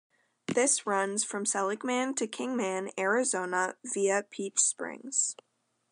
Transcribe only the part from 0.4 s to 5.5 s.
This runs from Seligman to Kingman, Arizona, via Peach Springs.